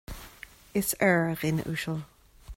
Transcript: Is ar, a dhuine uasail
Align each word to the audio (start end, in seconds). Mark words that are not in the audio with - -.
Is 0.81 0.89
ar, 1.07 1.21
a 1.31 1.35
dhuine 1.39 1.63
uasail 1.69 2.01